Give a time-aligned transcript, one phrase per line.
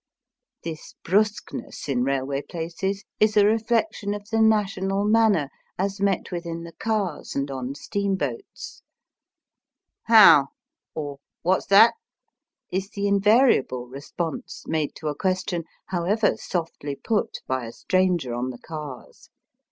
[0.63, 6.43] This brusqueness in railway places is a reflection of the national manner as met with
[6.43, 8.81] in the cars and on steamboats.
[10.09, 10.47] *^How?"
[10.95, 11.93] or What's that?"
[12.71, 18.49] is the invariable response made to a question, however softly put by a stranger on
[18.49, 19.29] the cars.